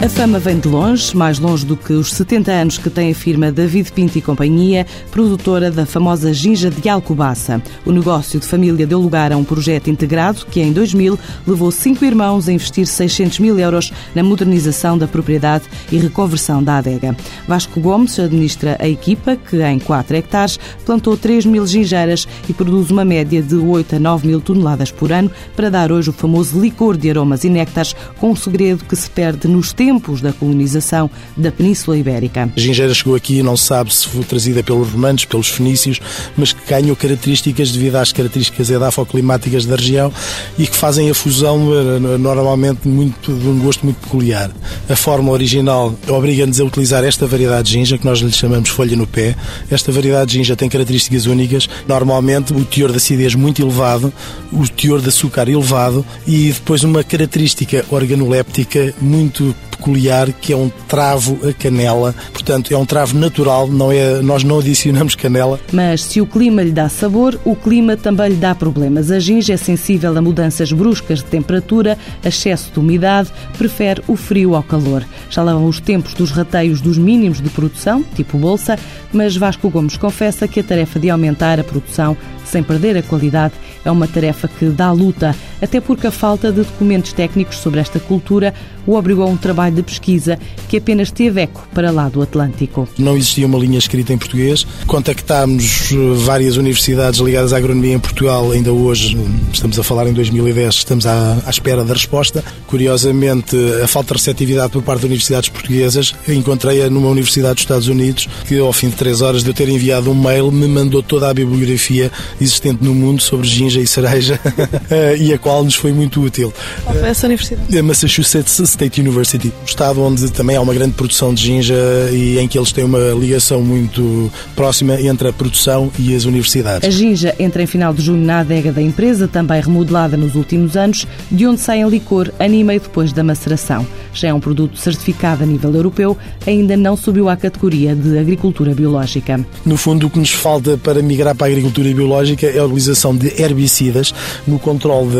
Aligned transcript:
A 0.00 0.08
fama 0.08 0.38
vem 0.38 0.60
de 0.60 0.68
longe, 0.68 1.14
mais 1.16 1.40
longe 1.40 1.66
do 1.66 1.76
que 1.76 1.92
os 1.92 2.12
70 2.12 2.52
anos 2.52 2.78
que 2.78 2.88
tem 2.88 3.10
a 3.10 3.14
firma 3.14 3.50
David 3.50 3.90
Pinto 3.90 4.16
e 4.16 4.22
Companhia, 4.22 4.86
produtora 5.10 5.72
da 5.72 5.84
famosa 5.84 6.32
ginja 6.32 6.70
de 6.70 6.88
Alcobaça. 6.88 7.60
O 7.84 7.90
negócio 7.90 8.38
de 8.38 8.46
família 8.46 8.86
deu 8.86 9.00
lugar 9.00 9.32
a 9.32 9.36
um 9.36 9.42
projeto 9.42 9.90
integrado 9.90 10.46
que, 10.46 10.60
em 10.60 10.72
2000, 10.72 11.18
levou 11.44 11.72
cinco 11.72 12.04
irmãos 12.04 12.48
a 12.48 12.52
investir 12.52 12.86
600 12.86 13.40
mil 13.40 13.58
euros 13.58 13.92
na 14.14 14.22
modernização 14.22 14.96
da 14.96 15.08
propriedade 15.08 15.64
e 15.90 15.98
reconversão 15.98 16.62
da 16.62 16.76
adega. 16.78 17.16
Vasco 17.48 17.80
Gomes 17.80 18.20
administra 18.20 18.76
a 18.78 18.88
equipa, 18.88 19.34
que 19.34 19.60
em 19.60 19.80
4 19.80 20.16
hectares 20.16 20.60
plantou 20.86 21.16
3 21.16 21.44
mil 21.44 21.66
gingeiras 21.66 22.28
e 22.48 22.52
produz 22.52 22.92
uma 22.92 23.04
média 23.04 23.42
de 23.42 23.56
8 23.56 23.96
a 23.96 23.98
9 23.98 24.28
mil 24.28 24.40
toneladas 24.40 24.92
por 24.92 25.10
ano 25.10 25.28
para 25.56 25.68
dar 25.68 25.90
hoje 25.90 26.10
o 26.10 26.12
famoso 26.12 26.60
licor 26.60 26.96
de 26.96 27.10
aromas 27.10 27.42
e 27.42 27.48
néctares 27.48 27.96
com 28.20 28.30
um 28.30 28.36
segredo 28.36 28.84
que 28.84 28.94
se 28.94 29.10
perde 29.10 29.48
nos 29.48 29.72
tempos 29.72 29.87
tempos 29.88 30.20
da 30.20 30.34
colonização 30.34 31.10
da 31.34 31.50
Península 31.50 31.96
Ibérica. 31.96 32.50
A 32.54 32.60
gingeira 32.60 32.92
chegou 32.92 33.14
aqui, 33.14 33.42
não 33.42 33.56
se 33.56 33.64
sabe 33.64 33.94
se 33.94 34.06
foi 34.06 34.22
trazida 34.22 34.62
pelos 34.62 34.90
romanos, 34.90 35.24
pelos 35.24 35.48
fenícios, 35.48 35.98
mas 36.36 36.52
que 36.52 36.60
ganhou 36.68 36.94
características 36.94 37.72
devido 37.72 37.96
às 37.96 38.12
características 38.12 38.68
edafoclimáticas 38.68 39.64
da 39.64 39.76
região 39.76 40.12
e 40.58 40.66
que 40.66 40.76
fazem 40.76 41.08
a 41.08 41.14
fusão 41.14 41.70
eh, 41.72 42.18
normalmente 42.18 42.86
muito, 42.86 43.32
de 43.32 43.48
um 43.48 43.58
gosto 43.60 43.82
muito 43.82 43.96
peculiar. 43.96 44.50
A 44.90 44.94
forma 44.94 45.32
original 45.32 45.94
obriga-nos 46.06 46.60
a 46.60 46.64
utilizar 46.64 47.02
esta 47.02 47.26
variedade 47.26 47.68
de 47.68 47.78
ginja, 47.78 47.96
que 47.96 48.04
nós 48.04 48.18
lhe 48.18 48.30
chamamos 48.30 48.68
folha 48.68 48.94
no 48.94 49.06
pé. 49.06 49.34
Esta 49.70 49.90
variedade 49.90 50.32
de 50.32 50.36
ginja 50.36 50.54
tem 50.54 50.68
características 50.68 51.24
únicas, 51.24 51.66
normalmente 51.88 52.52
o 52.52 52.62
teor 52.62 52.90
de 52.90 52.98
acidez 52.98 53.34
muito 53.34 53.62
elevado, 53.62 54.12
o 54.52 54.68
teor 54.68 55.00
de 55.00 55.08
açúcar 55.08 55.48
elevado 55.48 56.04
e 56.26 56.52
depois 56.52 56.84
uma 56.84 57.02
característica 57.02 57.86
organoléptica 57.90 58.92
muito 59.00 59.54
peculiar 59.78 60.32
que 60.32 60.52
é 60.52 60.56
um 60.56 60.68
travo 60.88 61.38
a 61.48 61.52
canela. 61.52 62.14
Portanto, 62.32 62.72
é 62.72 62.76
um 62.76 62.84
travo 62.84 63.16
natural, 63.16 63.68
não 63.68 63.90
é, 63.90 64.20
nós 64.20 64.42
não 64.42 64.58
adicionamos 64.58 65.14
canela. 65.14 65.58
Mas 65.72 66.02
se 66.02 66.20
o 66.20 66.26
clima 66.26 66.62
lhe 66.62 66.72
dá 66.72 66.88
sabor, 66.88 67.38
o 67.44 67.54
clima 67.54 67.96
também 67.96 68.30
lhe 68.30 68.36
dá 68.36 68.54
problemas. 68.54 69.10
A 69.10 69.18
ginja 69.18 69.54
é 69.54 69.56
sensível 69.56 70.16
a 70.16 70.20
mudanças 70.20 70.72
bruscas 70.72 71.20
de 71.20 71.26
temperatura, 71.26 71.96
excesso 72.24 72.70
de 72.72 72.78
umidade, 72.78 73.30
prefere 73.56 74.02
o 74.06 74.16
frio 74.16 74.54
ao 74.54 74.62
calor. 74.62 75.04
Já 75.30 75.42
lá 75.42 75.54
vão 75.54 75.66
os 75.66 75.80
tempos 75.80 76.14
dos 76.14 76.30
rateios 76.30 76.80
dos 76.80 76.98
mínimos 76.98 77.40
de 77.40 77.48
produção, 77.48 78.04
tipo 78.14 78.36
bolsa, 78.36 78.78
mas 79.12 79.36
Vasco 79.36 79.70
Gomes 79.70 79.96
confessa 79.96 80.48
que 80.48 80.60
a 80.60 80.64
tarefa 80.64 80.98
de 80.98 81.08
aumentar 81.08 81.60
a 81.60 81.64
produção 81.64 82.16
sem 82.48 82.62
perder 82.62 82.96
a 82.96 83.02
qualidade 83.02 83.54
é 83.84 83.90
uma 83.90 84.06
tarefa 84.06 84.48
que 84.48 84.66
dá 84.66 84.90
luta, 84.92 85.34
até 85.60 85.80
porque 85.80 86.06
a 86.06 86.10
falta 86.10 86.50
de 86.50 86.62
documentos 86.62 87.12
técnicos 87.12 87.58
sobre 87.58 87.80
esta 87.80 88.00
cultura 88.00 88.54
o 88.86 88.94
obrigou 88.94 89.24
a 89.24 89.28
um 89.28 89.36
trabalho 89.36 89.76
de 89.76 89.82
pesquisa 89.82 90.38
que 90.66 90.78
apenas 90.78 91.10
teve 91.10 91.42
eco 91.42 91.68
para 91.74 91.90
lá 91.90 92.08
do 92.08 92.22
Atlântico. 92.22 92.88
Não 92.98 93.16
existia 93.16 93.46
uma 93.46 93.58
linha 93.58 93.78
escrita 93.78 94.14
em 94.14 94.18
português. 94.18 94.66
Contactámos 94.86 95.92
eh, 95.92 95.96
várias 96.16 96.56
universidades 96.56 97.20
ligadas 97.20 97.52
à 97.52 97.58
agronomia 97.58 97.94
em 97.94 97.98
Portugal, 97.98 98.50
ainda 98.50 98.72
hoje, 98.72 99.16
estamos 99.52 99.78
a 99.78 99.82
falar 99.82 100.06
em 100.06 100.14
2010, 100.14 100.74
estamos 100.74 101.06
à, 101.06 101.36
à 101.44 101.50
espera 101.50 101.84
da 101.84 101.92
resposta. 101.92 102.42
Curiosamente, 102.66 103.56
a 103.82 103.86
falta 103.86 104.14
de 104.14 104.20
receptividade 104.20 104.72
por 104.72 104.82
parte 104.82 105.00
de 105.00 105.06
universidades 105.06 105.50
portuguesas, 105.50 106.14
encontrei-a 106.26 106.88
numa 106.88 107.08
universidade 107.08 107.54
dos 107.54 107.64
Estados 107.64 107.88
Unidos, 107.88 108.26
que 108.46 108.58
ao 108.58 108.72
fim 108.72 108.88
de 108.88 108.96
três 108.96 109.20
horas 109.20 109.42
de 109.42 109.50
eu 109.50 109.54
ter 109.54 109.68
enviado 109.68 110.10
um 110.10 110.14
mail, 110.14 110.50
me 110.50 110.66
mandou 110.66 111.02
toda 111.02 111.28
a 111.28 111.34
bibliografia 111.34 112.10
existente 112.40 112.84
no 112.84 112.94
mundo 112.94 113.22
sobre 113.22 113.46
ginja 113.46 113.80
e 113.80 113.86
cereja 113.86 114.40
eh, 114.90 115.16
e 115.18 115.32
a 115.32 115.38
qual 115.38 115.64
nos 115.64 115.74
foi 115.74 115.92
muito 115.92 116.20
útil. 116.20 116.52
Qual 116.84 116.96
foi 116.96 117.08
essa 117.08 117.26
universidade? 117.26 117.78
A 117.78 117.82
Massachusetts 117.82 118.58
State 118.58 119.00
University, 119.00 119.52
estado 119.64 120.02
onde 120.02 120.30
também 120.32 120.56
há 120.56 120.60
uma 120.60 120.74
grande 120.74 120.92
produção 120.92 121.32
de 121.34 121.42
ginja 121.42 121.74
e 122.12 122.38
em 122.38 122.46
que 122.46 122.58
eles 122.58 122.72
têm 122.72 122.84
uma 122.84 122.98
ligação 123.18 123.62
muito 123.62 124.30
próxima 124.54 125.00
entre 125.00 125.28
a 125.28 125.32
produção 125.32 125.90
e 125.98 126.14
as 126.14 126.24
universidades. 126.24 126.88
A 126.88 126.90
ginja 126.90 127.34
entra 127.38 127.62
em 127.62 127.66
final 127.66 127.92
de 127.92 128.02
junho 128.02 128.24
na 128.24 128.40
adega 128.40 128.72
da 128.72 128.82
empresa, 128.82 129.26
também 129.26 129.60
remodelada 129.60 130.16
nos 130.16 130.34
últimos 130.34 130.76
anos, 130.76 131.06
de 131.30 131.46
onde 131.46 131.60
sai 131.60 131.80
em 131.80 131.88
licor 131.88 132.30
anima 132.38 132.74
e 132.74 132.80
depois 132.80 133.12
da 133.12 133.22
maceração. 133.22 133.86
Já 134.12 134.28
é 134.28 134.34
um 134.34 134.40
produto 134.40 134.76
certificado 134.78 135.44
a 135.44 135.46
nível 135.46 135.74
europeu, 135.74 136.16
ainda 136.46 136.76
não 136.76 136.96
subiu 136.96 137.28
à 137.28 137.36
categoria 137.36 137.94
de 137.94 138.18
agricultura 138.18 138.74
biológica. 138.74 139.44
No 139.64 139.76
fundo, 139.76 140.06
o 140.06 140.10
que 140.10 140.18
nos 140.18 140.32
falta 140.32 140.76
para 140.76 141.02
migrar 141.02 141.34
para 141.34 141.46
a 141.46 141.50
agricultura 141.50 141.92
biológica 141.92 142.27
é 142.46 142.58
a 142.58 142.64
utilização 142.64 143.16
de 143.16 143.40
herbicidas 143.40 144.14
no 144.46 144.58
controle 144.58 145.10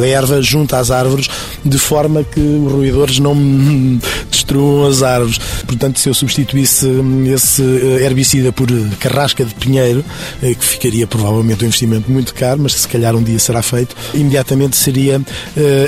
da 0.00 0.06
erva 0.06 0.42
junto 0.42 0.74
às 0.74 0.90
árvores, 0.90 1.28
de 1.64 1.78
forma 1.78 2.24
que 2.24 2.40
os 2.40 2.72
roedores 2.72 3.18
não 3.18 3.34
destruam 4.30 4.86
as 4.86 5.02
árvores. 5.02 5.38
Portanto, 5.66 5.98
se 5.98 6.08
eu 6.08 6.14
substituísse 6.14 6.88
esse 7.32 7.62
herbicida 8.02 8.52
por 8.52 8.68
carrasca 8.98 9.44
de 9.44 9.54
pinheiro, 9.54 10.04
eh, 10.42 10.54
que 10.54 10.64
ficaria 10.64 11.06
provavelmente 11.06 11.64
um 11.64 11.66
investimento 11.66 12.10
muito 12.10 12.34
caro, 12.34 12.60
mas 12.62 12.74
se 12.74 12.88
calhar 12.88 13.14
um 13.14 13.22
dia 13.22 13.38
será 13.38 13.62
feito, 13.62 13.96
imediatamente 14.14 14.76
seria 14.76 15.20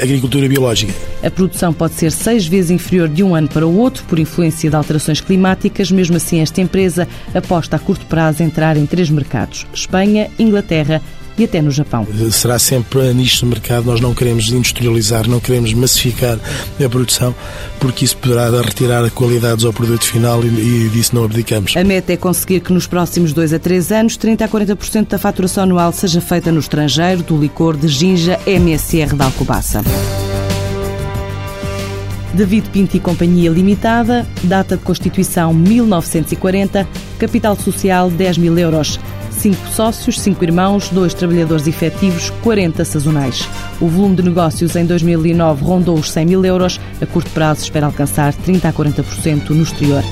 agricultura 0.02 0.48
biológica. 0.48 0.92
A 1.26 1.30
produção 1.30 1.72
pode 1.72 1.94
ser 1.94 2.12
seis 2.12 2.46
vezes 2.46 2.70
inferior 2.70 3.08
de 3.08 3.24
um 3.24 3.34
ano 3.34 3.48
para 3.48 3.66
o 3.66 3.76
outro 3.78 4.04
por 4.04 4.16
influência 4.16 4.70
de 4.70 4.76
alterações 4.76 5.20
climáticas. 5.20 5.90
Mesmo 5.90 6.16
assim, 6.16 6.38
esta 6.38 6.60
empresa 6.60 7.08
aposta 7.34 7.74
a 7.74 7.80
curto 7.80 8.06
prazo 8.06 8.44
entrar 8.44 8.76
em 8.76 8.86
três 8.86 9.10
mercados: 9.10 9.66
Espanha, 9.74 10.30
Inglaterra 10.38 11.02
e 11.36 11.42
até 11.42 11.60
no 11.60 11.72
Japão. 11.72 12.06
Será 12.30 12.60
sempre 12.60 13.12
nicho 13.12 13.40
de 13.40 13.46
mercado. 13.46 13.86
Nós 13.86 14.00
não 14.00 14.14
queremos 14.14 14.48
industrializar, 14.50 15.28
não 15.28 15.40
queremos 15.40 15.74
massificar 15.74 16.38
a 16.82 16.88
produção, 16.88 17.34
porque 17.80 18.04
isso 18.04 18.16
poderá 18.18 18.48
retirar 18.62 19.10
qualidades 19.10 19.64
ao 19.64 19.72
produto 19.72 20.04
final 20.04 20.44
e, 20.44 20.46
e 20.46 20.88
disso 20.90 21.12
não 21.12 21.24
abdicamos. 21.24 21.76
A 21.76 21.82
meta 21.82 22.12
é 22.12 22.16
conseguir 22.16 22.60
que 22.60 22.72
nos 22.72 22.86
próximos 22.86 23.32
2 23.32 23.52
a 23.52 23.58
3 23.58 23.90
anos, 23.90 24.16
30 24.16 24.44
a 24.44 24.48
40% 24.48 25.08
da 25.08 25.18
faturação 25.18 25.64
anual 25.64 25.92
seja 25.92 26.20
feita 26.20 26.52
no 26.52 26.60
estrangeiro 26.60 27.24
do 27.24 27.36
licor 27.36 27.76
de 27.76 27.88
ginja 27.88 28.38
MSR 28.46 29.16
da 29.16 29.24
Alcobaça. 29.24 29.82
David 32.36 32.68
Pinto 32.68 32.98
e 32.98 33.00
Companhia 33.00 33.48
Limitada, 33.48 34.26
data 34.44 34.76
de 34.76 34.82
constituição 34.82 35.54
1940, 35.54 36.86
capital 37.18 37.56
social 37.56 38.10
10 38.10 38.36
mil 38.36 38.58
euros. 38.58 39.00
5 39.30 39.68
sócios, 39.68 40.20
5 40.20 40.44
irmãos, 40.44 40.90
2 40.90 41.14
trabalhadores 41.14 41.66
efetivos, 41.66 42.28
40 42.42 42.84
sazonais. 42.84 43.48
O 43.80 43.88
volume 43.88 44.16
de 44.16 44.22
negócios 44.22 44.76
em 44.76 44.84
2009 44.84 45.64
rondou 45.64 45.98
os 45.98 46.10
100 46.10 46.26
mil 46.26 46.44
euros. 46.44 46.78
A 47.00 47.06
curto 47.06 47.30
prazo 47.30 47.62
espera 47.62 47.86
alcançar 47.86 48.34
30 48.34 48.68
a 48.68 48.72
40% 48.72 49.50
no 49.50 49.62
exterior. 49.62 50.02